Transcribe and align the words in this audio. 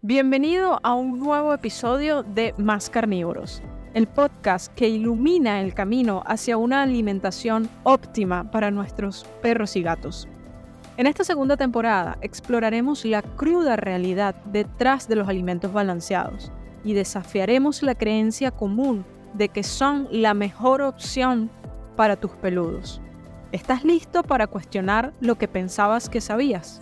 Bienvenido 0.00 0.78
a 0.84 0.94
un 0.94 1.18
nuevo 1.18 1.52
episodio 1.52 2.22
de 2.22 2.54
Más 2.56 2.88
Carnívoros, 2.88 3.60
el 3.94 4.06
podcast 4.06 4.72
que 4.74 4.88
ilumina 4.88 5.60
el 5.60 5.74
camino 5.74 6.22
hacia 6.24 6.56
una 6.56 6.82
alimentación 6.82 7.68
óptima 7.82 8.48
para 8.48 8.70
nuestros 8.70 9.26
perros 9.42 9.74
y 9.74 9.82
gatos. 9.82 10.28
En 10.98 11.08
esta 11.08 11.24
segunda 11.24 11.56
temporada 11.56 12.16
exploraremos 12.20 13.04
la 13.04 13.22
cruda 13.22 13.74
realidad 13.74 14.36
detrás 14.44 15.08
de 15.08 15.16
los 15.16 15.28
alimentos 15.28 15.72
balanceados 15.72 16.52
y 16.84 16.92
desafiaremos 16.92 17.82
la 17.82 17.96
creencia 17.96 18.52
común 18.52 19.04
de 19.34 19.48
que 19.48 19.64
son 19.64 20.06
la 20.12 20.32
mejor 20.32 20.80
opción 20.80 21.50
para 21.96 22.14
tus 22.14 22.30
peludos. 22.36 23.00
¿Estás 23.50 23.82
listo 23.82 24.22
para 24.22 24.46
cuestionar 24.46 25.12
lo 25.18 25.34
que 25.38 25.48
pensabas 25.48 26.08
que 26.08 26.20
sabías? 26.20 26.80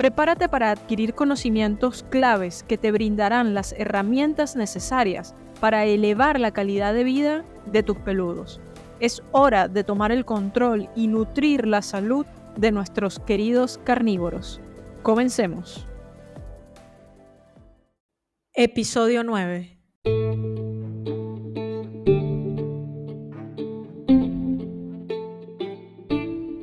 Prepárate 0.00 0.48
para 0.48 0.70
adquirir 0.70 1.12
conocimientos 1.12 2.06
claves 2.08 2.62
que 2.62 2.78
te 2.78 2.90
brindarán 2.90 3.52
las 3.52 3.74
herramientas 3.74 4.56
necesarias 4.56 5.34
para 5.60 5.84
elevar 5.84 6.40
la 6.40 6.52
calidad 6.52 6.94
de 6.94 7.04
vida 7.04 7.44
de 7.66 7.82
tus 7.82 7.98
peludos. 7.98 8.62
Es 8.98 9.22
hora 9.30 9.68
de 9.68 9.84
tomar 9.84 10.10
el 10.10 10.24
control 10.24 10.88
y 10.96 11.06
nutrir 11.06 11.66
la 11.66 11.82
salud 11.82 12.24
de 12.56 12.72
nuestros 12.72 13.18
queridos 13.18 13.78
carnívoros. 13.84 14.62
Comencemos. 15.02 15.86
Episodio 18.54 19.22
9. 19.22 19.79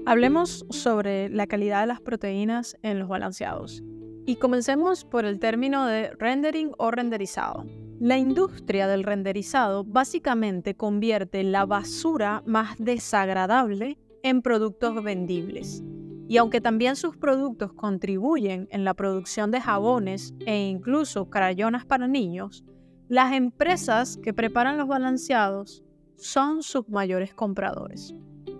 Hablemos 0.07 0.65
sobre 0.69 1.27
la 1.27 1.47
calidad 1.47 1.81
de 1.81 1.87
las 1.87 1.99
proteínas 1.99 2.77
en 2.81 2.97
los 2.97 3.09
balanceados. 3.09 3.83
Y 4.25 4.37
comencemos 4.37 5.03
por 5.03 5.25
el 5.25 5.37
término 5.37 5.85
de 5.85 6.11
rendering 6.11 6.71
o 6.77 6.91
renderizado. 6.91 7.65
La 7.99 8.17
industria 8.17 8.87
del 8.87 9.03
renderizado 9.03 9.83
básicamente 9.83 10.75
convierte 10.75 11.43
la 11.43 11.65
basura 11.65 12.41
más 12.45 12.77
desagradable 12.79 13.97
en 14.23 14.41
productos 14.41 15.03
vendibles. 15.03 15.83
Y 16.29 16.37
aunque 16.37 16.61
también 16.61 16.95
sus 16.95 17.17
productos 17.17 17.73
contribuyen 17.73 18.69
en 18.71 18.85
la 18.85 18.93
producción 18.93 19.51
de 19.51 19.59
jabones 19.59 20.33
e 20.45 20.69
incluso 20.69 21.29
crayonas 21.29 21.85
para 21.85 22.07
niños, 22.07 22.63
las 23.09 23.33
empresas 23.33 24.15
que 24.15 24.33
preparan 24.33 24.77
los 24.77 24.87
balanceados 24.87 25.83
son 26.15 26.63
sus 26.63 26.87
mayores 26.87 27.33
compradores. 27.33 28.15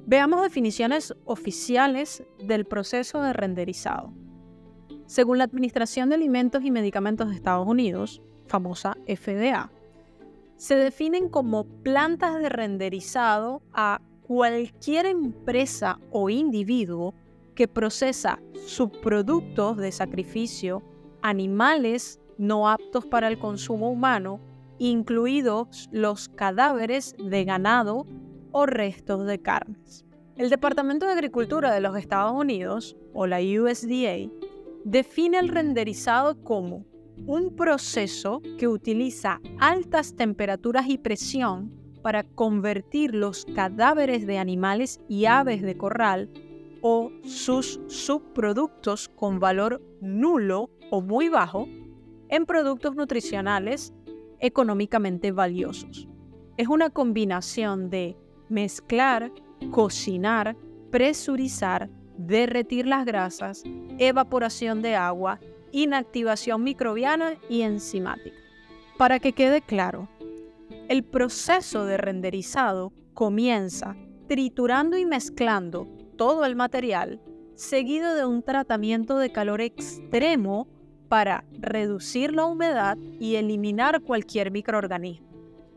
Veamos 0.10 0.42
definiciones 0.42 1.14
oficiales 1.26 2.24
del 2.40 2.64
proceso 2.64 3.22
de 3.22 3.34
renderizado. 3.34 4.14
Según 5.06 5.38
la 5.38 5.44
Administración 5.44 6.08
de 6.08 6.16
Alimentos 6.16 6.64
y 6.64 6.72
Medicamentos 6.72 7.28
de 7.28 7.36
Estados 7.36 7.68
Unidos, 7.68 8.22
famosa 8.46 8.96
FDA, 9.06 9.70
se 10.56 10.76
definen 10.76 11.28
como 11.28 11.66
plantas 11.84 12.40
de 12.40 12.48
renderizado 12.48 13.62
a 13.74 14.00
cualquier 14.22 15.08
empresa 15.08 16.00
o 16.10 16.30
individuo 16.30 17.14
que 17.54 17.68
procesa 17.68 18.40
subproductos 18.66 19.76
de 19.76 19.92
sacrificio, 19.92 20.84
animales 21.22 22.22
no 22.38 22.70
aptos 22.70 23.06
para 23.06 23.28
el 23.28 23.40
consumo 23.40 23.92
humano, 23.92 24.40
incluidos 24.78 25.90
los 25.92 26.30
cadáveres 26.30 27.14
de 27.22 27.44
ganado 27.44 28.06
restos 28.66 29.26
de 29.26 29.40
carnes. 29.40 30.06
El 30.36 30.50
Departamento 30.50 31.06
de 31.06 31.14
Agricultura 31.14 31.74
de 31.74 31.82
los 31.82 31.98
Estados 31.98 32.34
Unidos, 32.34 32.96
o 33.14 33.28
la 33.28 33.40
USDA, 33.40 34.30
define 34.84 35.40
el 35.40 35.50
renderizado 35.50 36.42
como 36.44 36.86
un 37.26 37.56
proceso 37.56 38.42
que 38.58 38.68
utiliza 38.68 39.42
altas 39.60 40.16
temperaturas 40.16 40.88
y 40.88 40.98
presión 40.98 41.74
para 42.02 42.24
convertir 42.24 43.16
los 43.16 43.46
cadáveres 43.46 44.28
de 44.28 44.38
animales 44.38 45.02
y 45.10 45.26
aves 45.26 45.62
de 45.62 45.76
corral 45.76 46.30
o 46.82 47.12
sus 47.24 47.82
subproductos 47.88 49.10
con 49.10 49.40
valor 49.40 49.82
nulo 50.00 50.70
o 50.92 51.02
muy 51.02 51.28
bajo 51.30 51.68
en 52.30 52.46
productos 52.46 52.96
nutricionales 52.96 53.94
económicamente 54.40 55.32
valiosos. 55.32 56.08
Es 56.58 56.68
una 56.68 56.90
combinación 56.90 57.90
de 57.90 58.18
mezclar, 58.50 59.32
cocinar, 59.72 60.56
presurizar, 60.92 61.90
derretir 62.18 62.88
las 62.88 63.06
grasas, 63.06 63.64
evaporación 63.98 64.82
de 64.82 64.96
agua, 64.96 65.40
inactivación 65.72 66.64
microbiana 66.64 67.36
y 67.50 67.62
enzimática. 67.62 68.38
Para 68.98 69.20
que 69.20 69.34
quede 69.34 69.62
claro, 69.62 70.08
el 70.88 71.04
proceso 71.04 71.86
de 71.86 71.98
renderizado 71.98 72.94
comienza 73.14 73.96
triturando 74.28 74.98
y 74.98 75.06
mezclando 75.06 75.88
todo 76.18 76.46
el 76.46 76.56
material, 76.56 77.22
seguido 77.56 78.16
de 78.16 78.26
un 78.26 78.44
tratamiento 78.44 79.18
de 79.18 79.32
calor 79.32 79.62
extremo 79.62 80.68
para 81.08 81.46
reducir 81.54 82.34
la 82.34 82.46
humedad 82.46 82.98
y 83.20 83.36
eliminar 83.36 84.02
cualquier 84.02 84.52
microorganismo. 84.52 85.28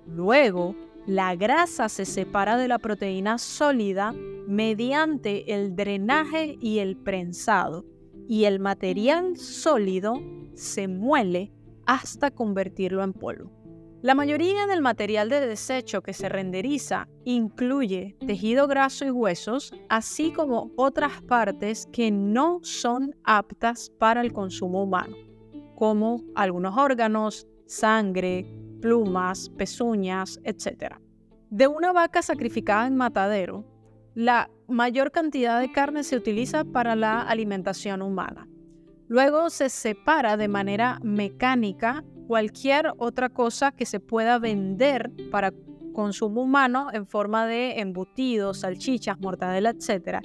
Luego, 0.06 0.75
la 1.10 1.34
grasa 1.34 1.88
se 1.88 2.04
separa 2.04 2.56
de 2.56 2.69
la 2.69 2.78
proteína 2.78 3.38
sólida 3.38 4.15
mediante 4.47 5.53
el 5.53 5.75
drenaje 5.75 6.56
y 6.60 6.78
el 6.78 6.97
prensado 6.97 7.84
y 8.28 8.44
el 8.44 8.60
material 8.60 9.37
sólido 9.37 10.22
se 10.54 10.87
muele 10.87 11.50
hasta 11.84 12.31
convertirlo 12.31 13.03
en 13.03 13.12
polvo. 13.12 13.50
La 14.03 14.15
mayoría 14.15 14.69
del 14.69 14.82
material 14.82 15.28
de 15.31 15.44
desecho 15.44 16.00
que 16.00 16.12
se 16.12 16.28
renderiza 16.28 17.09
incluye 17.25 18.16
tejido 18.25 18.69
graso 18.69 19.04
y 19.04 19.10
huesos, 19.10 19.72
así 19.88 20.32
como 20.32 20.71
otras 20.77 21.22
partes 21.22 21.88
que 21.92 22.12
no 22.12 22.60
son 22.62 23.16
aptas 23.25 23.91
para 23.98 24.21
el 24.21 24.32
consumo 24.32 24.84
humano, 24.84 25.16
como 25.75 26.22
algunos 26.37 26.78
órganos, 26.78 27.48
sangre, 27.66 28.47
plumas, 28.80 29.50
pezuñas, 29.50 30.41
etc. 30.44 30.94
De 31.50 31.66
una 31.66 31.92
vaca 31.92 32.22
sacrificada 32.22 32.86
en 32.86 32.96
matadero, 32.96 33.64
la 34.14 34.50
mayor 34.68 35.10
cantidad 35.10 35.60
de 35.60 35.72
carne 35.72 36.04
se 36.04 36.16
utiliza 36.16 36.64
para 36.64 36.96
la 36.96 37.22
alimentación 37.22 38.02
humana. 38.02 38.48
Luego 39.08 39.50
se 39.50 39.68
separa 39.68 40.36
de 40.36 40.48
manera 40.48 41.00
mecánica 41.02 42.04
cualquier 42.28 42.92
otra 42.98 43.28
cosa 43.28 43.72
que 43.72 43.86
se 43.86 43.98
pueda 43.98 44.38
vender 44.38 45.10
para 45.32 45.52
consumo 45.92 46.42
humano 46.42 46.88
en 46.92 47.06
forma 47.06 47.47
de 47.47 47.80
embutidos, 47.80 48.60
salchichas, 48.60 49.18
mortadela, 49.18 49.70
etc. 49.70 50.18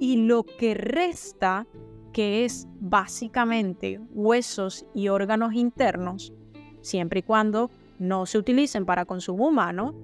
Y 0.00 0.16
lo 0.26 0.42
que 0.42 0.74
resta, 0.74 1.66
que 2.12 2.44
es 2.44 2.66
básicamente 2.80 4.00
huesos 4.10 4.84
y 4.94 5.08
órganos 5.08 5.54
internos, 5.54 6.32
siempre 6.80 7.20
y 7.20 7.22
cuando 7.22 7.70
no 8.08 8.26
se 8.26 8.38
utilicen 8.38 8.86
para 8.86 9.04
consumo 9.04 9.48
humano, 9.48 9.94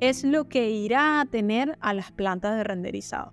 es 0.00 0.24
lo 0.24 0.48
que 0.48 0.70
irá 0.70 1.20
a 1.20 1.24
tener 1.24 1.78
a 1.80 1.94
las 1.94 2.12
plantas 2.12 2.56
de 2.56 2.64
renderizado. 2.64 3.32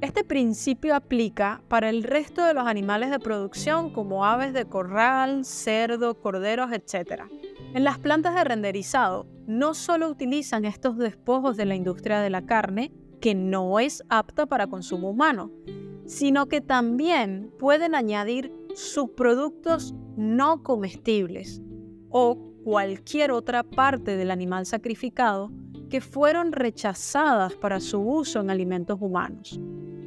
Este 0.00 0.24
principio 0.24 0.96
aplica 0.96 1.62
para 1.68 1.88
el 1.88 2.02
resto 2.02 2.44
de 2.44 2.54
los 2.54 2.66
animales 2.66 3.10
de 3.10 3.20
producción 3.20 3.92
como 3.92 4.24
aves 4.26 4.52
de 4.52 4.64
corral, 4.64 5.44
cerdo, 5.44 6.20
corderos, 6.20 6.72
etc. 6.72 7.22
En 7.72 7.84
las 7.84 7.98
plantas 8.00 8.34
de 8.34 8.42
renderizado 8.42 9.28
no 9.46 9.74
solo 9.74 10.08
utilizan 10.08 10.64
estos 10.64 10.98
despojos 10.98 11.56
de 11.56 11.66
la 11.66 11.76
industria 11.76 12.20
de 12.20 12.30
la 12.30 12.42
carne, 12.42 12.92
que 13.20 13.36
no 13.36 13.78
es 13.78 14.02
apta 14.08 14.46
para 14.46 14.66
consumo 14.66 15.10
humano, 15.10 15.52
sino 16.06 16.46
que 16.46 16.60
también 16.60 17.52
pueden 17.60 17.94
añadir 17.94 18.52
subproductos 18.74 19.94
no 20.16 20.64
comestibles 20.64 21.62
o 22.10 22.51
cualquier 22.64 23.32
otra 23.32 23.62
parte 23.62 24.16
del 24.16 24.30
animal 24.30 24.66
sacrificado 24.66 25.50
que 25.90 26.00
fueron 26.00 26.52
rechazadas 26.52 27.54
para 27.54 27.80
su 27.80 28.00
uso 28.00 28.40
en 28.40 28.50
alimentos 28.50 28.98
humanos. 29.00 29.60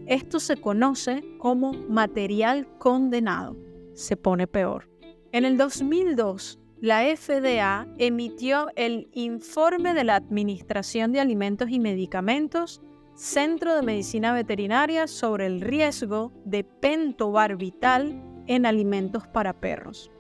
Esto 0.07 0.39
se 0.39 0.57
conoce 0.57 1.23
como 1.37 1.73
material 1.73 2.67
condenado. 2.77 3.55
Se 3.93 4.17
pone 4.17 4.47
peor. 4.47 4.89
En 5.31 5.45
el 5.45 5.57
2002, 5.57 6.59
la 6.81 7.03
FDA 7.15 7.87
emitió 7.97 8.67
el 8.75 9.09
Informe 9.13 9.93
de 9.93 10.03
la 10.03 10.15
Administración 10.15 11.11
de 11.11 11.19
Alimentos 11.19 11.69
y 11.69 11.79
Medicamentos, 11.79 12.81
Centro 13.15 13.75
de 13.75 13.81
Medicina 13.81 14.33
Veterinaria 14.33 15.07
sobre 15.07 15.45
el 15.45 15.61
riesgo 15.61 16.31
de 16.45 16.63
pentobarbital 16.63 18.21
en 18.47 18.65
alimentos 18.65 19.25
para 19.27 19.53
perros, 19.53 20.11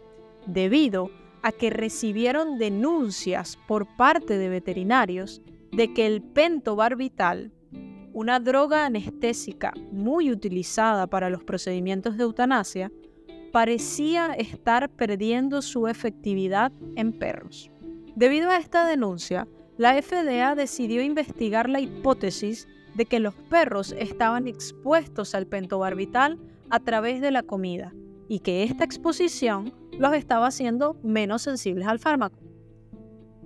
debido 0.47 1.05
a 1.05 1.24
que 1.51 1.69
recibieron 1.69 2.57
denuncias 2.57 3.57
por 3.67 3.87
parte 3.95 4.37
de 4.37 4.49
veterinarios 4.49 5.41
de 5.71 5.93
que 5.93 6.05
el 6.07 6.21
pentobarbital, 6.21 7.51
una 8.13 8.39
droga 8.39 8.85
anestésica 8.85 9.73
muy 9.91 10.31
utilizada 10.31 11.07
para 11.07 11.29
los 11.29 11.43
procedimientos 11.43 12.17
de 12.17 12.23
eutanasia, 12.23 12.91
parecía 13.51 14.33
estar 14.33 14.89
perdiendo 14.89 15.61
su 15.61 15.87
efectividad 15.87 16.71
en 16.95 17.13
perros. 17.13 17.69
Debido 18.15 18.49
a 18.49 18.57
esta 18.57 18.87
denuncia, 18.87 19.47
la 19.77 20.01
FDA 20.01 20.55
decidió 20.55 21.03
investigar 21.03 21.69
la 21.69 21.81
hipótesis 21.81 22.67
de 22.95 23.05
que 23.05 23.19
los 23.19 23.35
perros 23.35 23.93
estaban 23.97 24.47
expuestos 24.47 25.35
al 25.35 25.47
pentobarbital 25.47 26.39
a 26.69 26.79
través 26.79 27.21
de 27.21 27.31
la 27.31 27.43
comida 27.43 27.93
y 28.27 28.39
que 28.39 28.63
esta 28.63 28.83
exposición 28.83 29.73
los 29.97 30.13
estaba 30.13 30.47
haciendo 30.47 30.97
menos 31.03 31.43
sensibles 31.43 31.87
al 31.87 31.99
fármaco. 31.99 32.39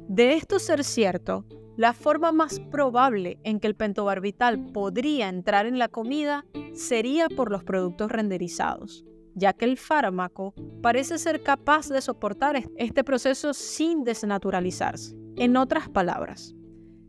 De 0.07 0.33
esto 0.33 0.59
ser 0.59 0.83
cierto, 0.83 1.45
la 1.77 1.93
forma 1.93 2.31
más 2.31 2.59
probable 2.59 3.39
en 3.43 3.59
que 3.59 3.67
el 3.67 3.75
pentobarbital 3.75 4.71
podría 4.73 5.29
entrar 5.29 5.65
en 5.65 5.79
la 5.79 5.87
comida 5.87 6.45
sería 6.73 7.29
por 7.29 7.51
los 7.51 7.63
productos 7.63 8.11
renderizados, 8.11 9.05
ya 9.35 9.53
que 9.53 9.65
el 9.65 9.77
fármaco 9.77 10.53
parece 10.81 11.17
ser 11.17 11.41
capaz 11.41 11.87
de 11.87 12.01
soportar 12.01 12.61
este 12.75 13.03
proceso 13.03 13.53
sin 13.53 14.03
desnaturalizarse. 14.03 15.15
En 15.37 15.55
otras 15.55 15.87
palabras, 15.87 16.55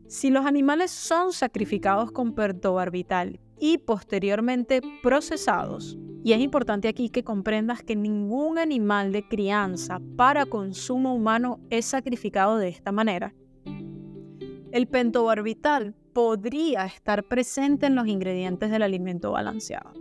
si 0.06 0.30
los 0.30 0.44
animales 0.44 0.90
son 0.90 1.32
sacrificados 1.32 2.12
con 2.12 2.34
pentobarbital 2.34 3.40
y 3.58 3.78
posteriormente 3.78 4.82
procesados, 5.02 5.98
y 6.22 6.32
es 6.32 6.40
importante 6.40 6.88
aquí 6.88 7.08
que 7.08 7.24
comprendas 7.24 7.82
que 7.82 7.96
ningún 7.96 8.58
animal 8.58 9.12
de 9.12 9.26
crianza 9.26 10.00
para 10.16 10.46
consumo 10.46 11.14
humano 11.14 11.60
es 11.70 11.86
sacrificado 11.86 12.58
de 12.58 12.68
esta 12.68 12.92
manera. 12.92 13.34
El 14.70 14.86
pentobarbital 14.86 15.94
podría 16.12 16.84
estar 16.84 17.24
presente 17.24 17.86
en 17.86 17.94
los 17.94 18.06
ingredientes 18.06 18.70
del 18.70 18.82
alimento 18.82 19.32
balanceado. 19.32 19.92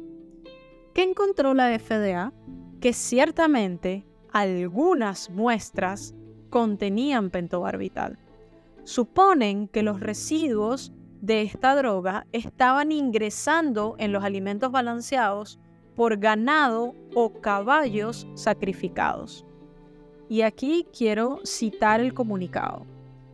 ¿Qué 0.93 1.03
encontró 1.03 1.53
la 1.53 1.77
FDA? 1.79 2.33
Que 2.81 2.93
ciertamente 2.93 4.05
algunas 4.31 5.29
muestras 5.29 6.13
contenían 6.49 7.29
pentobarbital. 7.29 8.19
Suponen 8.83 9.67
que 9.67 9.83
los 9.83 9.99
residuos 9.99 10.91
de 11.21 11.41
esta 11.41 11.75
droga 11.75 12.25
estaban 12.31 12.91
ingresando 12.91 13.95
en 13.97 14.11
los 14.11 14.23
alimentos 14.23 14.71
balanceados 14.71 15.59
por 15.99 16.17
ganado 16.17 16.95
o 17.13 17.41
caballos 17.41 18.25
sacrificados. 18.33 19.45
Y 20.29 20.43
aquí 20.43 20.87
quiero 20.97 21.41
citar 21.43 21.99
el 21.99 22.13
comunicado 22.13 22.85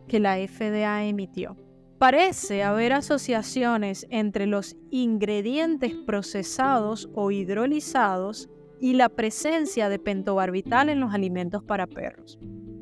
que 0.08 0.18
la 0.18 0.34
FDA 0.34 1.04
emitió. 1.04 1.56
Parece 1.98 2.64
haber 2.64 2.92
asociaciones 2.92 4.08
entre 4.10 4.48
los 4.48 4.74
ingredientes 4.90 5.94
procesados 5.94 7.08
o 7.14 7.30
hidrolizados 7.30 8.48
y 8.80 8.94
la 8.94 9.10
presencia 9.10 9.88
de 9.88 10.00
pentobarbital 10.00 10.88
en 10.88 10.98
los 10.98 11.14
alimentos 11.14 11.62
para 11.62 11.86
perros. 11.86 12.36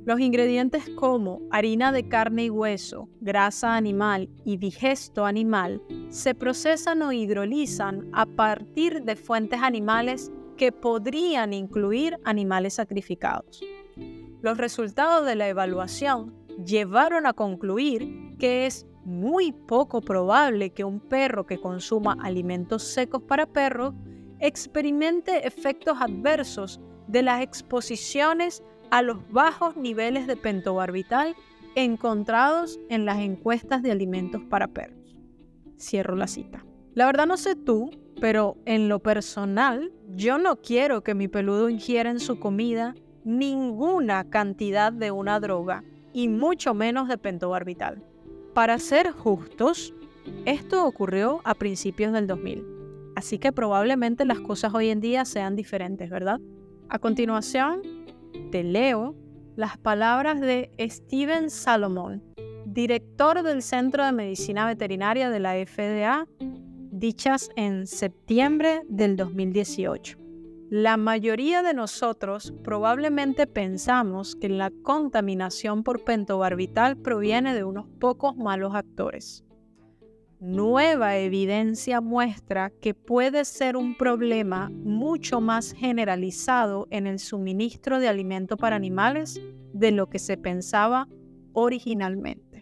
Los 0.04 0.20
ingredientes 0.20 0.90
como 0.90 1.40
harina 1.50 1.90
de 1.90 2.06
carne 2.06 2.44
y 2.44 2.50
hueso, 2.50 3.08
grasa 3.22 3.74
animal 3.74 4.28
y 4.44 4.58
digesto 4.58 5.24
animal 5.24 5.80
se 6.10 6.34
procesan 6.34 7.00
o 7.00 7.10
hidrolizan 7.10 8.10
a 8.12 8.26
partir 8.26 9.02
de 9.04 9.16
fuentes 9.16 9.62
animales 9.62 10.30
que 10.58 10.72
podrían 10.72 11.54
incluir 11.54 12.18
animales 12.24 12.74
sacrificados. 12.74 13.62
Los 14.42 14.58
resultados 14.58 15.24
de 15.24 15.36
la 15.36 15.48
evaluación 15.48 16.34
llevaron 16.66 17.24
a 17.24 17.32
concluir 17.32 18.36
que 18.38 18.66
es 18.66 18.86
muy 19.06 19.52
poco 19.52 20.02
probable 20.02 20.68
que 20.68 20.84
un 20.84 21.00
perro 21.00 21.46
que 21.46 21.58
consuma 21.58 22.18
alimentos 22.22 22.82
secos 22.82 23.22
para 23.22 23.46
perros 23.46 23.94
experimente 24.38 25.46
efectos 25.46 25.96
adversos 25.98 26.78
de 27.06 27.22
las 27.22 27.40
exposiciones 27.40 28.62
a 28.90 29.02
los 29.02 29.18
bajos 29.30 29.76
niveles 29.76 30.26
de 30.26 30.36
pentobarbital 30.36 31.34
encontrados 31.74 32.78
en 32.88 33.04
las 33.04 33.18
encuestas 33.18 33.82
de 33.82 33.90
alimentos 33.90 34.42
para 34.48 34.68
perros. 34.68 35.16
Cierro 35.78 36.16
la 36.16 36.26
cita. 36.26 36.64
La 36.94 37.06
verdad 37.06 37.26
no 37.26 37.36
sé 37.36 37.56
tú, 37.56 37.90
pero 38.20 38.56
en 38.64 38.88
lo 38.88 39.00
personal, 39.00 39.92
yo 40.14 40.38
no 40.38 40.56
quiero 40.56 41.02
que 41.02 41.14
mi 41.14 41.28
peludo 41.28 41.68
ingiera 41.68 42.10
en 42.10 42.20
su 42.20 42.38
comida 42.38 42.94
ninguna 43.24 44.30
cantidad 44.30 44.92
de 44.92 45.10
una 45.10 45.40
droga 45.40 45.82
y 46.12 46.28
mucho 46.28 46.74
menos 46.74 47.08
de 47.08 47.18
pentobarbital. 47.18 48.04
Para 48.54 48.78
ser 48.78 49.10
justos, 49.10 49.92
esto 50.44 50.86
ocurrió 50.86 51.40
a 51.44 51.54
principios 51.54 52.12
del 52.12 52.26
2000, 52.28 52.64
así 53.16 53.38
que 53.38 53.50
probablemente 53.50 54.24
las 54.24 54.40
cosas 54.40 54.72
hoy 54.74 54.90
en 54.90 55.00
día 55.00 55.24
sean 55.24 55.56
diferentes, 55.56 56.08
¿verdad? 56.08 56.40
A 56.88 56.98
continuación, 56.98 57.82
te 58.50 58.62
leo 58.62 59.14
las 59.56 59.78
palabras 59.78 60.40
de 60.40 60.70
Steven 60.78 61.50
Salomon, 61.50 62.22
director 62.66 63.42
del 63.42 63.62
Centro 63.62 64.04
de 64.04 64.12
Medicina 64.12 64.66
Veterinaria 64.66 65.30
de 65.30 65.40
la 65.40 65.54
FDA, 65.54 66.26
dichas 66.90 67.50
en 67.56 67.86
septiembre 67.86 68.82
del 68.88 69.16
2018. 69.16 70.18
La 70.70 70.96
mayoría 70.96 71.62
de 71.62 71.74
nosotros 71.74 72.52
probablemente 72.64 73.46
pensamos 73.46 74.34
que 74.34 74.48
la 74.48 74.72
contaminación 74.82 75.84
por 75.84 76.02
pentobarbital 76.04 76.96
proviene 76.96 77.54
de 77.54 77.64
unos 77.64 77.86
pocos 78.00 78.36
malos 78.36 78.74
actores. 78.74 79.44
Nueva 80.46 81.16
evidencia 81.16 82.02
muestra 82.02 82.68
que 82.68 82.92
puede 82.92 83.46
ser 83.46 83.78
un 83.78 83.96
problema 83.96 84.68
mucho 84.68 85.40
más 85.40 85.72
generalizado 85.72 86.86
en 86.90 87.06
el 87.06 87.18
suministro 87.18 87.98
de 87.98 88.08
alimento 88.08 88.58
para 88.58 88.76
animales 88.76 89.40
de 89.72 89.90
lo 89.90 90.10
que 90.10 90.18
se 90.18 90.36
pensaba 90.36 91.08
originalmente. 91.54 92.60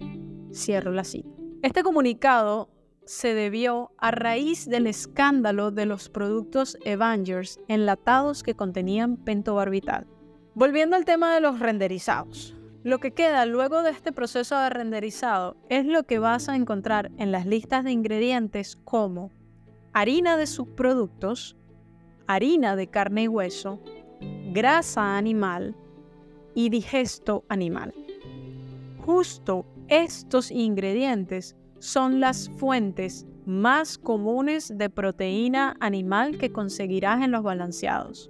Cierro 0.54 0.92
la 0.92 1.02
cita. 1.02 1.28
Este 1.62 1.82
comunicado 1.82 2.70
se 3.04 3.34
debió 3.34 3.90
a 3.98 4.12
raíz 4.12 4.68
del 4.68 4.86
escándalo 4.86 5.72
de 5.72 5.86
los 5.86 6.08
productos 6.08 6.78
Avengers 6.86 7.58
enlatados 7.66 8.44
que 8.44 8.54
contenían 8.54 9.16
pentobarbital. 9.16 10.06
Volviendo 10.54 10.94
al 10.94 11.04
tema 11.04 11.34
de 11.34 11.40
los 11.40 11.58
renderizados. 11.58 12.56
Lo 12.84 12.98
que 12.98 13.12
queda 13.12 13.46
luego 13.46 13.82
de 13.82 13.90
este 13.90 14.10
proceso 14.10 14.58
de 14.58 14.68
renderizado 14.68 15.56
es 15.68 15.86
lo 15.86 16.02
que 16.02 16.18
vas 16.18 16.48
a 16.48 16.56
encontrar 16.56 17.12
en 17.16 17.30
las 17.30 17.46
listas 17.46 17.84
de 17.84 17.92
ingredientes 17.92 18.76
como 18.84 19.30
harina 19.92 20.36
de 20.36 20.48
subproductos, 20.48 21.56
harina 22.26 22.74
de 22.74 22.88
carne 22.88 23.24
y 23.24 23.28
hueso, 23.28 23.78
grasa 24.52 25.16
animal 25.16 25.76
y 26.56 26.70
digesto 26.70 27.44
animal. 27.48 27.94
Justo 29.04 29.64
estos 29.86 30.50
ingredientes 30.50 31.56
son 31.78 32.18
las 32.18 32.50
fuentes 32.50 33.26
más 33.46 33.96
comunes 33.96 34.76
de 34.76 34.90
proteína 34.90 35.76
animal 35.78 36.36
que 36.36 36.50
conseguirás 36.50 37.22
en 37.22 37.30
los 37.30 37.44
balanceados. 37.44 38.28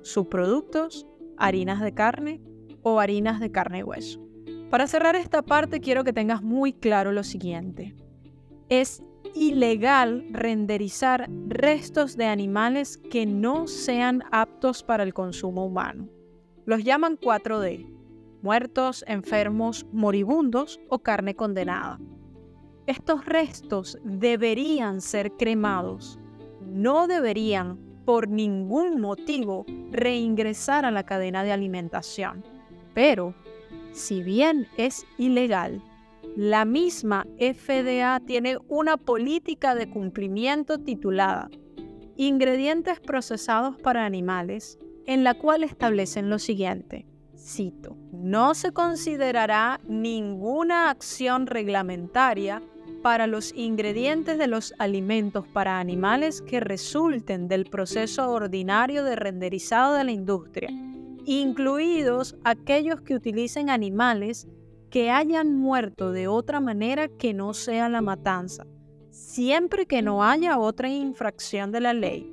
Subproductos, 0.00 1.06
harinas 1.36 1.82
de 1.82 1.92
carne 1.92 2.40
o 2.82 3.00
harinas 3.00 3.40
de 3.40 3.50
carne 3.50 3.80
y 3.80 3.82
hueso. 3.82 4.20
Para 4.70 4.86
cerrar 4.86 5.16
esta 5.16 5.42
parte 5.42 5.80
quiero 5.80 6.04
que 6.04 6.12
tengas 6.12 6.42
muy 6.42 6.72
claro 6.72 7.12
lo 7.12 7.24
siguiente. 7.24 7.94
Es 8.68 9.02
ilegal 9.34 10.26
renderizar 10.30 11.28
restos 11.46 12.16
de 12.16 12.26
animales 12.26 12.96
que 12.96 13.26
no 13.26 13.66
sean 13.66 14.22
aptos 14.30 14.82
para 14.82 15.02
el 15.02 15.14
consumo 15.14 15.66
humano. 15.66 16.08
Los 16.64 16.84
llaman 16.84 17.18
4D, 17.18 17.86
muertos, 18.42 19.04
enfermos, 19.06 19.86
moribundos 19.92 20.80
o 20.88 21.00
carne 21.00 21.34
condenada. 21.34 21.98
Estos 22.86 23.24
restos 23.24 23.98
deberían 24.04 25.00
ser 25.00 25.32
cremados, 25.32 26.18
no 26.60 27.06
deberían 27.06 27.78
por 28.04 28.28
ningún 28.28 29.00
motivo 29.00 29.64
reingresar 29.90 30.84
a 30.84 30.90
la 30.90 31.04
cadena 31.04 31.44
de 31.44 31.52
alimentación. 31.52 32.44
Pero, 32.94 33.34
si 33.92 34.22
bien 34.22 34.66
es 34.76 35.06
ilegal, 35.18 35.82
la 36.36 36.64
misma 36.64 37.26
FDA 37.38 38.20
tiene 38.20 38.56
una 38.68 38.96
política 38.96 39.74
de 39.74 39.90
cumplimiento 39.90 40.78
titulada 40.78 41.50
Ingredientes 42.16 43.00
procesados 43.00 43.76
para 43.78 44.04
animales, 44.04 44.78
en 45.06 45.24
la 45.24 45.34
cual 45.34 45.64
establecen 45.64 46.30
lo 46.30 46.38
siguiente. 46.38 47.06
Cito, 47.36 47.96
no 48.12 48.54
se 48.54 48.72
considerará 48.72 49.80
ninguna 49.88 50.90
acción 50.90 51.46
reglamentaria 51.46 52.62
para 53.02 53.26
los 53.26 53.52
ingredientes 53.54 54.38
de 54.38 54.46
los 54.46 54.74
alimentos 54.78 55.46
para 55.48 55.80
animales 55.80 56.40
que 56.40 56.60
resulten 56.60 57.48
del 57.48 57.64
proceso 57.64 58.30
ordinario 58.30 59.04
de 59.04 59.16
renderizado 59.16 59.94
de 59.94 60.04
la 60.04 60.12
industria, 60.12 60.70
incluidos 61.24 62.36
aquellos 62.44 63.00
que 63.00 63.14
utilicen 63.14 63.70
animales 63.70 64.48
que 64.90 65.10
hayan 65.10 65.56
muerto 65.56 66.12
de 66.12 66.28
otra 66.28 66.60
manera 66.60 67.08
que 67.08 67.32
no 67.32 67.54
sea 67.54 67.88
la 67.88 68.02
matanza, 68.02 68.66
siempre 69.10 69.86
que 69.86 70.02
no 70.02 70.22
haya 70.22 70.58
otra 70.58 70.88
infracción 70.90 71.72
de 71.72 71.80
la 71.80 71.94
ley. 71.94 72.28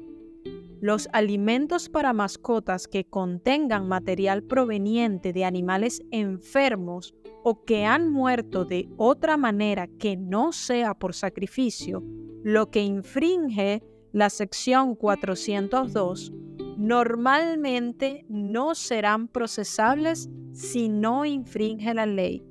los 0.81 1.09
alimentos 1.11 1.89
para 1.89 2.13
mascotas 2.13 2.87
que 2.87 3.03
contengan 3.03 3.89
material 3.89 4.43
proveniente 4.43 5.33
de 5.33 5.43
animales 5.43 6.01
enfermos 6.09 7.13
o 7.43 7.65
que 7.65 7.85
han 7.85 8.09
muerto 8.09 8.63
de 8.63 8.89
otra 8.95 9.35
manera 9.35 9.87
que 9.87 10.15
no 10.15 10.53
sea 10.53 10.93
por 10.93 11.13
sacrificio, 11.13 12.01
lo 12.43 12.69
que 12.69 12.81
infringe 12.81 13.83
la 14.11 14.29
sección 14.29 14.95
402, 14.95 16.31
normalmente 16.79 18.25
no 18.29 18.73
serán 18.73 19.27
procesables 19.27 20.29
si 20.53 20.87
no 20.87 21.25
infringe 21.25 21.93
la 21.93 22.05
ley. 22.05 22.41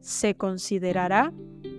Se 0.00 0.34
considerará 0.34 1.32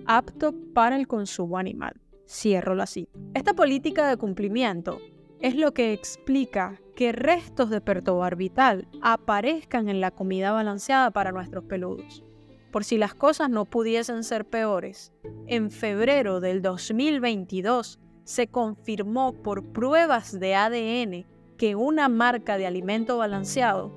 apto 0.06 0.54
para 0.72 0.96
el 0.96 1.06
consumo 1.06 1.58
animal. 1.58 2.00
Cierro 2.26 2.74
la 2.74 2.86
cita. 2.86 3.12
Esta 3.34 3.52
política 3.52 4.08
de 4.08 4.16
cumplimiento 4.16 4.98
es 5.40 5.56
lo 5.56 5.74
que 5.74 5.92
explica 5.92 6.80
que 6.96 7.12
restos 7.12 7.68
de 7.68 7.82
pertobarbital 7.82 8.88
aparezcan 9.02 9.90
en 9.90 10.00
la 10.00 10.10
comida 10.10 10.52
balanceada 10.52 11.10
para 11.10 11.32
nuestros 11.32 11.64
peludos. 11.64 12.24
Por 12.72 12.84
si 12.84 12.96
las 12.96 13.14
cosas 13.14 13.50
no 13.50 13.66
pudiesen 13.66 14.24
ser 14.24 14.46
peores, 14.46 15.12
en 15.46 15.70
febrero 15.70 16.40
del 16.40 16.62
2022 16.62 17.98
se 18.24 18.46
confirmó 18.46 19.34
por 19.34 19.70
pruebas 19.70 20.38
de 20.40 20.54
ADN 20.54 21.39
que 21.60 21.76
una 21.76 22.08
marca 22.08 22.56
de 22.56 22.66
alimento 22.66 23.18
balanceado 23.18 23.92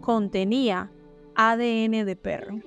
contenía 0.00 0.92
ADN 1.34 2.06
de 2.06 2.14
perro. 2.14 2.60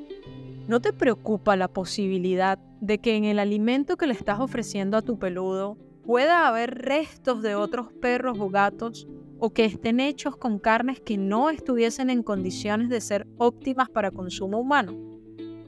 ¿No 0.67 0.81
te 0.81 0.91
preocupa 0.91 1.55
la 1.55 1.69
posibilidad 1.69 2.59
de 2.81 2.97
que 2.97 3.15
en 3.15 3.23
el 3.23 3.39
alimento 3.39 3.95
que 3.95 4.07
le 4.07 4.13
estás 4.13 4.41
ofreciendo 4.41 4.97
a 4.97 5.03
tu 5.03 5.17
peludo 5.17 5.77
pueda 6.03 6.49
haber 6.49 6.79
restos 6.79 7.41
de 7.41 7.55
otros 7.55 7.93
perros 8.01 8.39
o 8.41 8.49
gatos 8.49 9.07
o 9.39 9.51
que 9.51 9.63
estén 9.63 10.01
hechos 10.01 10.35
con 10.35 10.59
carnes 10.59 10.99
que 10.99 11.15
no 11.15 11.49
estuviesen 11.49 12.09
en 12.09 12.21
condiciones 12.21 12.89
de 12.89 12.99
ser 12.99 13.27
óptimas 13.37 13.89
para 13.89 14.11
consumo 14.11 14.59
humano. 14.59 14.97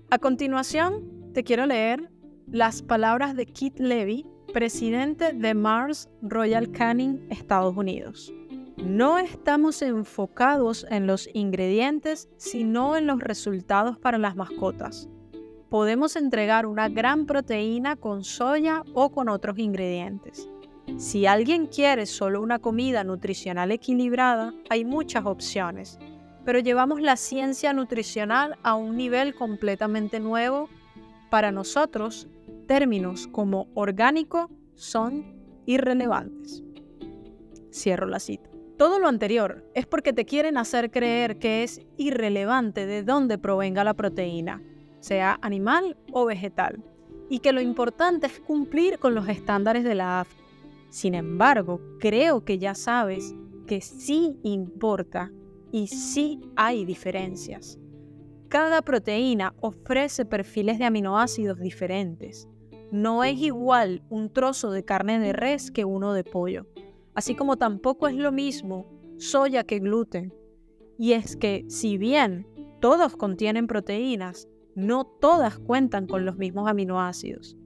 A 0.09 0.19
continuación, 0.19 1.31
te 1.33 1.45
quiero 1.45 1.65
leer 1.67 2.11
las 2.47 2.81
palabras 2.81 3.37
de 3.37 3.45
Keith 3.45 3.79
Levy, 3.79 4.25
presidente 4.51 5.31
de 5.31 5.53
Mars 5.53 6.09
Royal 6.21 6.69
Canin, 6.69 7.25
Estados 7.29 7.77
Unidos. 7.77 8.33
No 8.77 9.17
estamos 9.17 9.81
enfocados 9.81 10.85
en 10.89 11.07
los 11.07 11.29
ingredientes, 11.33 12.29
sino 12.37 12.95
en 12.97 13.07
los 13.07 13.19
resultados 13.19 13.97
para 13.97 14.17
las 14.17 14.35
mascotas 14.35 15.09
podemos 15.73 16.15
entregar 16.15 16.67
una 16.67 16.87
gran 16.87 17.25
proteína 17.25 17.95
con 17.95 18.23
soya 18.23 18.83
o 18.93 19.09
con 19.09 19.27
otros 19.27 19.57
ingredientes. 19.57 20.47
Si 20.97 21.25
alguien 21.25 21.65
quiere 21.65 22.05
solo 22.05 22.43
una 22.43 22.59
comida 22.59 23.03
nutricional 23.03 23.71
equilibrada, 23.71 24.53
hay 24.69 24.85
muchas 24.85 25.25
opciones, 25.25 25.97
pero 26.45 26.59
llevamos 26.59 27.01
la 27.01 27.17
ciencia 27.17 27.73
nutricional 27.73 28.59
a 28.61 28.75
un 28.75 28.95
nivel 28.97 29.33
completamente 29.33 30.19
nuevo. 30.19 30.69
Para 31.31 31.51
nosotros, 31.51 32.27
términos 32.67 33.25
como 33.25 33.67
orgánico 33.73 34.51
son 34.75 35.25
irrelevantes. 35.65 36.61
Cierro 37.71 38.05
la 38.05 38.19
cita. 38.19 38.52
Todo 38.83 38.99
lo 38.99 39.07
anterior 39.07 39.63
es 39.75 39.85
porque 39.85 40.11
te 40.11 40.25
quieren 40.25 40.57
hacer 40.57 40.91
creer 40.91 41.39
que 41.39 41.63
es 41.63 41.79
irrelevante 41.95 42.85
de 42.85 43.01
dónde 43.01 43.37
provenga 43.37 43.85
la 43.85 43.93
proteína 43.93 44.61
sea 44.99 45.39
animal 45.41 45.95
o 46.11 46.25
vegetal, 46.25 46.83
y 47.29 47.39
que 47.39 47.53
lo 47.53 47.61
importante 47.61 48.27
es 48.27 48.41
cumplir 48.41 48.99
con 48.99 49.15
los 49.15 49.29
estándares 49.29 49.85
de 49.85 49.95
la 49.95 50.19
AFA. 50.19 50.35
Sin 50.89 51.15
embargo, 51.15 51.79
creo 52.01 52.43
que 52.43 52.57
ya 52.57 52.75
sabes 52.75 53.33
que 53.67 53.79
sí 53.79 54.37
importa 54.43 55.31
y 55.71 55.87
sí 55.87 56.41
hay 56.57 56.83
diferencias. 56.83 57.79
Cada 58.49 58.81
proteína 58.81 59.53
ofrece 59.61 60.25
perfiles 60.25 60.77
de 60.77 60.83
aminoácidos 60.83 61.57
diferentes. 61.57 62.49
No 62.91 63.23
es 63.23 63.37
igual 63.37 64.03
un 64.09 64.29
trozo 64.29 64.71
de 64.71 64.83
carne 64.83 65.19
de 65.19 65.31
res 65.31 65.71
que 65.71 65.85
uno 65.85 66.11
de 66.11 66.25
pollo, 66.25 66.67
así 67.15 67.35
como 67.35 67.57
tampoco 67.57 68.07
es 68.07 68.15
lo 68.15 68.31
mismo 68.31 68.87
soya 69.17 69.63
que 69.63 69.79
gluten. 69.79 70.33
Y 70.97 71.13
es 71.13 71.35
que 71.35 71.65
si 71.69 71.97
bien 71.97 72.47
todos 72.79 73.15
contienen 73.15 73.67
proteínas, 73.67 74.47
no 74.75 75.05
todas 75.05 75.59
cuentan 75.59 76.07
con 76.07 76.25
los 76.25 76.37
mismos 76.37 76.67
aminoácidos. 76.67 77.57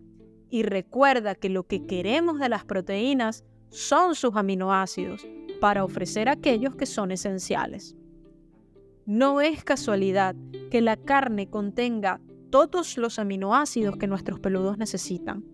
Y 0.50 0.64
recuerda 0.64 1.36
que 1.36 1.50
lo 1.50 1.64
que 1.64 1.86
queremos 1.86 2.40
de 2.40 2.50
las 2.50 2.66
proteínas 2.66 3.44
son 3.70 4.16
sus 4.16 4.36
aminoácidos 4.36 5.28
para 5.60 5.84
ofrecer 5.84 6.30
aquellos 6.30 6.76
que 6.76 6.86
son 6.86 7.12
esenciales. 7.12 7.96
No 9.06 9.42
es 9.42 9.64
casualidad 9.64 10.36
que 10.70 10.82
la 10.82 10.98
carne 10.98 11.50
contenga 11.50 12.22
todos 12.50 12.98
los 12.98 13.20
aminoácidos 13.20 13.98
que 13.98 14.08
nuestros 14.08 14.40
peludos 14.40 14.78
necesitan. 14.78 15.46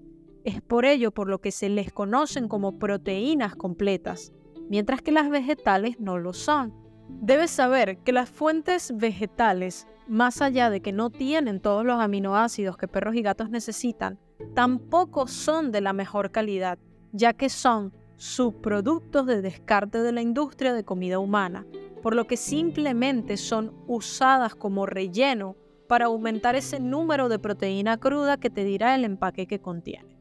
Es 0.43 0.62
por 0.62 0.85
ello 0.85 1.12
por 1.12 1.29
lo 1.29 1.39
que 1.39 1.51
se 1.51 1.69
les 1.69 1.91
conocen 1.91 2.47
como 2.47 2.77
proteínas 2.77 3.55
completas, 3.55 4.33
mientras 4.69 5.01
que 5.01 5.12
las 5.12 5.29
vegetales 5.29 6.00
no 6.00 6.17
lo 6.17 6.33
son. 6.33 6.73
Debes 7.07 7.51
saber 7.51 7.97
que 8.00 8.12
las 8.12 8.29
fuentes 8.29 8.93
vegetales 8.95 9.88
más 10.07 10.41
allá 10.41 10.69
de 10.69 10.81
que 10.81 10.91
no 10.91 11.09
tienen 11.09 11.59
todos 11.59 11.85
los 11.85 12.00
aminoácidos 12.00 12.77
que 12.77 12.88
perros 12.88 13.15
y 13.15 13.21
gatos 13.21 13.50
necesitan, 13.50 14.19
tampoco 14.53 15.27
son 15.27 15.71
de 15.71 15.81
la 15.81 15.93
mejor 15.93 16.31
calidad, 16.31 16.77
ya 17.12 17.33
que 17.33 17.50
son 17.50 17.93
subproductos 18.17 19.25
de 19.25 19.41
descarte 19.41 20.01
de 20.01 20.12
la 20.12 20.21
industria 20.21 20.73
de 20.73 20.83
comida 20.83 21.19
humana, 21.19 21.65
por 22.01 22.15
lo 22.15 22.27
que 22.27 22.38
simplemente 22.38 23.38
son 23.38 23.73
usadas 23.88 24.55
como 24.55 24.85
relleno 24.85 25.55
para 25.88 26.05
aumentar 26.05 26.55
ese 26.55 26.79
número 26.79 27.29
de 27.29 27.39
proteína 27.39 27.97
cruda 27.97 28.38
que 28.38 28.50
te 28.50 28.63
dirá 28.63 28.95
el 28.95 29.05
empaque 29.05 29.47
que 29.47 29.59
contiene. 29.59 30.12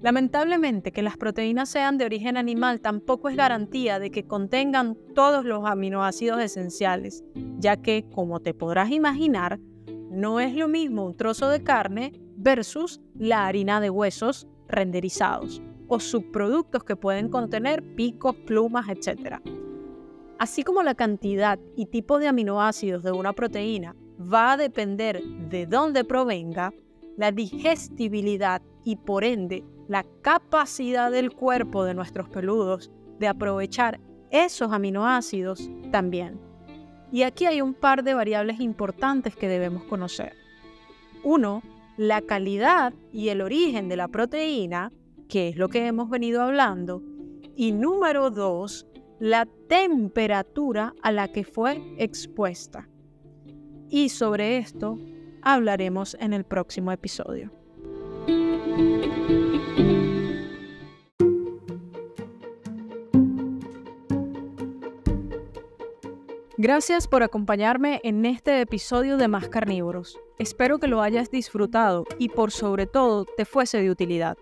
Lamentablemente 0.00 0.92
que 0.92 1.02
las 1.02 1.16
proteínas 1.16 1.68
sean 1.68 1.98
de 1.98 2.04
origen 2.04 2.36
animal 2.36 2.80
tampoco 2.80 3.28
es 3.28 3.36
garantía 3.36 3.98
de 3.98 4.10
que 4.10 4.26
contengan 4.26 4.96
todos 5.14 5.44
los 5.44 5.64
aminoácidos 5.64 6.40
esenciales, 6.40 7.24
ya 7.58 7.76
que, 7.76 8.08
como 8.14 8.38
te 8.38 8.54
podrás 8.54 8.90
imaginar, 8.90 9.58
no 10.10 10.38
es 10.38 10.54
lo 10.54 10.68
mismo 10.68 11.04
un 11.04 11.16
trozo 11.16 11.48
de 11.48 11.64
carne 11.64 12.12
versus 12.36 13.00
la 13.16 13.46
harina 13.46 13.80
de 13.80 13.90
huesos 13.90 14.46
renderizados 14.68 15.60
o 15.88 15.98
subproductos 15.98 16.84
que 16.84 16.94
pueden 16.94 17.28
contener 17.28 17.82
picos, 17.96 18.36
plumas, 18.46 18.86
etc. 18.88 19.40
Así 20.38 20.62
como 20.62 20.84
la 20.84 20.94
cantidad 20.94 21.58
y 21.74 21.86
tipo 21.86 22.20
de 22.20 22.28
aminoácidos 22.28 23.02
de 23.02 23.10
una 23.10 23.32
proteína 23.32 23.96
va 24.20 24.52
a 24.52 24.56
depender 24.56 25.22
de 25.22 25.66
dónde 25.66 26.04
provenga, 26.04 26.72
la 27.16 27.32
digestibilidad 27.32 28.62
y 28.84 28.94
por 28.94 29.24
ende 29.24 29.64
la 29.88 30.04
capacidad 30.22 31.10
del 31.10 31.32
cuerpo 31.32 31.84
de 31.84 31.94
nuestros 31.94 32.28
peludos 32.28 32.92
de 33.18 33.26
aprovechar 33.26 34.00
esos 34.30 34.72
aminoácidos 34.72 35.68
también. 35.90 36.38
Y 37.10 37.22
aquí 37.22 37.46
hay 37.46 37.62
un 37.62 37.74
par 37.74 38.04
de 38.04 38.14
variables 38.14 38.60
importantes 38.60 39.34
que 39.34 39.48
debemos 39.48 39.84
conocer. 39.84 40.34
Uno, 41.24 41.62
la 41.96 42.20
calidad 42.20 42.92
y 43.12 43.30
el 43.30 43.40
origen 43.40 43.88
de 43.88 43.96
la 43.96 44.08
proteína, 44.08 44.92
que 45.28 45.48
es 45.48 45.56
lo 45.56 45.68
que 45.68 45.86
hemos 45.86 46.10
venido 46.10 46.42
hablando. 46.42 47.02
Y 47.56 47.72
número 47.72 48.30
dos, 48.30 48.86
la 49.18 49.46
temperatura 49.68 50.94
a 51.02 51.10
la 51.10 51.28
que 51.28 51.44
fue 51.44 51.82
expuesta. 51.96 52.88
Y 53.88 54.10
sobre 54.10 54.58
esto 54.58 54.98
hablaremos 55.42 56.16
en 56.20 56.34
el 56.34 56.44
próximo 56.44 56.92
episodio. 56.92 57.57
Gracias 66.60 67.06
por 67.06 67.22
acompañarme 67.22 68.00
en 68.02 68.26
este 68.26 68.60
episodio 68.60 69.16
de 69.16 69.28
Más 69.28 69.48
Carnívoros. 69.48 70.18
Espero 70.40 70.80
que 70.80 70.88
lo 70.88 71.02
hayas 71.02 71.30
disfrutado 71.30 72.04
y 72.18 72.30
por 72.30 72.50
sobre 72.50 72.86
todo 72.86 73.24
te 73.36 73.44
fuese 73.44 73.80
de 73.80 73.92
utilidad. 73.92 74.36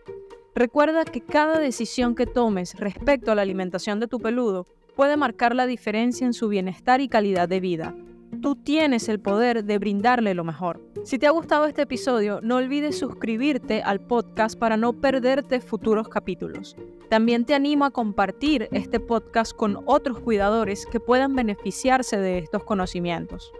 Recuerda 0.54 1.04
que 1.04 1.20
cada 1.20 1.58
decisión 1.58 2.14
que 2.14 2.24
tomes 2.24 2.74
respecto 2.76 3.30
a 3.32 3.34
la 3.34 3.42
alimentación 3.42 4.00
de 4.00 4.08
tu 4.08 4.18
peludo 4.18 4.66
puede 4.94 5.18
marcar 5.18 5.54
la 5.54 5.66
diferencia 5.66 6.26
en 6.26 6.32
su 6.32 6.48
bienestar 6.48 7.02
y 7.02 7.08
calidad 7.10 7.50
de 7.50 7.60
vida. 7.60 7.94
Tú 8.40 8.56
tienes 8.56 9.10
el 9.10 9.20
poder 9.20 9.64
de 9.64 9.76
brindarle 9.76 10.32
lo 10.32 10.42
mejor. 10.42 10.85
Si 11.06 11.20
te 11.20 11.28
ha 11.28 11.30
gustado 11.30 11.66
este 11.66 11.82
episodio, 11.82 12.40
no 12.42 12.56
olvides 12.56 12.98
suscribirte 12.98 13.80
al 13.80 14.00
podcast 14.00 14.58
para 14.58 14.76
no 14.76 14.92
perderte 14.92 15.60
futuros 15.60 16.08
capítulos. 16.08 16.74
También 17.08 17.44
te 17.44 17.54
animo 17.54 17.84
a 17.84 17.92
compartir 17.92 18.68
este 18.72 18.98
podcast 18.98 19.54
con 19.54 19.84
otros 19.86 20.18
cuidadores 20.18 20.84
que 20.84 20.98
puedan 20.98 21.36
beneficiarse 21.36 22.16
de 22.16 22.38
estos 22.38 22.64
conocimientos. 22.64 23.52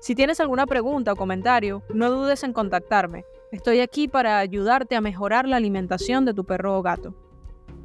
Si 0.00 0.16
tienes 0.16 0.40
alguna 0.40 0.66
pregunta 0.66 1.12
o 1.12 1.16
comentario, 1.16 1.84
no 1.94 2.10
dudes 2.10 2.42
en 2.42 2.52
contactarme. 2.52 3.24
Estoy 3.52 3.78
aquí 3.78 4.08
para 4.08 4.40
ayudarte 4.40 4.96
a 4.96 5.00
mejorar 5.00 5.46
la 5.46 5.54
alimentación 5.54 6.24
de 6.24 6.34
tu 6.34 6.42
perro 6.42 6.76
o 6.76 6.82
gato. 6.82 7.14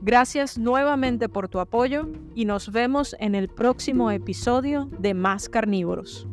Gracias 0.01 0.57
nuevamente 0.57 1.29
por 1.29 1.49
tu 1.49 1.59
apoyo 1.59 2.09
y 2.33 2.45
nos 2.45 2.71
vemos 2.71 3.15
en 3.19 3.35
el 3.35 3.47
próximo 3.47 4.09
episodio 4.09 4.89
de 4.97 5.13
Más 5.13 5.49
Carnívoros. 5.49 6.27